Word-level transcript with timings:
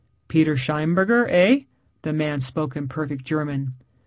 "Peter 0.27 0.55
Scheinberger, 0.55 1.29
heh?" 1.29 1.65
the 2.01 2.11
man 2.11 2.39
spoke 2.39 2.75
in 2.75 2.87
perfect 2.87 3.23
German. 3.23 3.75